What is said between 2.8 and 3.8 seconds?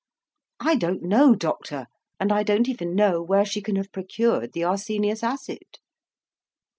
know where she can